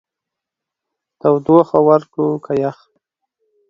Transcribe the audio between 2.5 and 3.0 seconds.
يخ؟